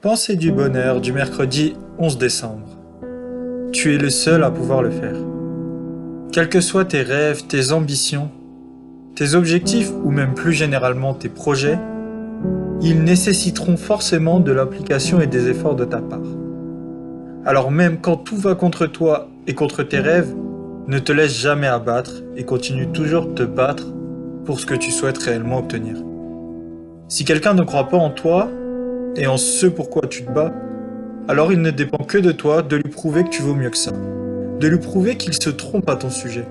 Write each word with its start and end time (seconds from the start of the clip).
Pensée 0.00 0.36
du 0.36 0.52
bonheur 0.52 1.00
du 1.00 1.12
mercredi 1.12 1.74
11 1.98 2.18
décembre. 2.18 2.68
Tu 3.72 3.96
es 3.96 3.98
le 3.98 4.10
seul 4.10 4.44
à 4.44 4.50
pouvoir 4.52 4.80
le 4.80 4.92
faire. 4.92 5.16
Quels 6.30 6.48
que 6.48 6.60
soient 6.60 6.84
tes 6.84 7.02
rêves, 7.02 7.48
tes 7.48 7.72
ambitions, 7.72 8.30
tes 9.16 9.34
objectifs 9.34 9.90
ou 10.04 10.12
même 10.12 10.34
plus 10.34 10.52
généralement 10.52 11.14
tes 11.14 11.28
projets, 11.28 11.80
ils 12.80 13.02
nécessiteront 13.02 13.76
forcément 13.76 14.38
de 14.38 14.52
l'application 14.52 15.20
et 15.20 15.26
des 15.26 15.48
efforts 15.48 15.74
de 15.74 15.84
ta 15.84 15.98
part. 15.98 16.20
Alors 17.44 17.72
même 17.72 18.00
quand 18.00 18.18
tout 18.18 18.36
va 18.36 18.54
contre 18.54 18.86
toi 18.86 19.28
et 19.48 19.56
contre 19.56 19.82
tes 19.82 19.98
rêves, 19.98 20.32
ne 20.86 21.00
te 21.00 21.10
laisse 21.10 21.36
jamais 21.36 21.66
abattre 21.66 22.22
et 22.36 22.44
continue 22.44 22.86
toujours 22.92 23.26
de 23.26 23.34
te 23.34 23.42
battre 23.42 23.88
pour 24.44 24.60
ce 24.60 24.66
que 24.66 24.76
tu 24.76 24.92
souhaites 24.92 25.18
réellement 25.18 25.58
obtenir. 25.58 25.96
Si 27.08 27.24
quelqu'un 27.24 27.54
ne 27.54 27.64
croit 27.64 27.88
pas 27.88 27.96
en 27.96 28.10
toi, 28.10 28.48
et 29.16 29.26
en 29.26 29.36
ce 29.36 29.66
pourquoi 29.66 30.02
tu 30.08 30.24
te 30.24 30.30
bats, 30.30 30.52
alors 31.28 31.52
il 31.52 31.60
ne 31.60 31.70
dépend 31.70 32.04
que 32.04 32.18
de 32.18 32.32
toi 32.32 32.62
de 32.62 32.76
lui 32.76 32.90
prouver 32.90 33.24
que 33.24 33.28
tu 33.28 33.42
vaux 33.42 33.54
mieux 33.54 33.70
que 33.70 33.76
ça. 33.76 33.92
De 34.60 34.66
lui 34.66 34.78
prouver 34.78 35.16
qu'il 35.16 35.34
se 35.34 35.50
trompe 35.50 35.88
à 35.88 35.96
ton 35.96 36.10
sujet. 36.10 36.46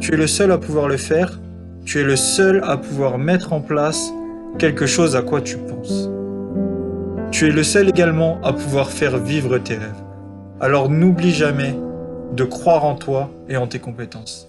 Tu 0.00 0.14
es 0.14 0.16
le 0.16 0.26
seul 0.26 0.52
à 0.52 0.58
pouvoir 0.58 0.88
le 0.88 0.96
faire, 0.96 1.40
tu 1.84 2.00
es 2.00 2.04
le 2.04 2.16
seul 2.16 2.62
à 2.64 2.76
pouvoir 2.76 3.18
mettre 3.18 3.52
en 3.52 3.60
place 3.60 4.12
quelque 4.58 4.86
chose 4.86 5.16
à 5.16 5.22
quoi 5.22 5.40
tu 5.40 5.56
penses. 5.56 6.10
Tu 7.30 7.48
es 7.48 7.50
le 7.50 7.62
seul 7.62 7.88
également 7.88 8.40
à 8.42 8.52
pouvoir 8.52 8.90
faire 8.90 9.18
vivre 9.18 9.58
tes 9.58 9.74
rêves. 9.74 10.02
Alors 10.60 10.88
n'oublie 10.88 11.32
jamais 11.32 11.76
de 12.32 12.44
croire 12.44 12.84
en 12.84 12.94
toi 12.94 13.30
et 13.48 13.56
en 13.56 13.66
tes 13.66 13.78
compétences. 13.78 14.48